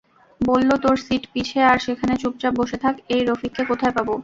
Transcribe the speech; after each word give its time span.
বললো 0.41 0.75
তোর 0.83 0.95
সিট 1.05 1.23
পিছে 1.33 1.59
আর 1.69 1.77
সেখানে 1.85 2.13
চুপচাপ 2.21 2.53
বসে 2.59 2.77
থাক 2.83 2.95
এই 3.15 3.21
রফিককে 3.23 3.63
কোথায় 3.71 3.93
পাবো? 3.97 4.13